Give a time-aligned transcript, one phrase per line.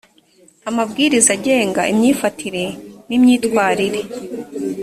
[0.69, 2.63] amabwiriza agenga imyifatire
[3.07, 4.01] n imyitwarire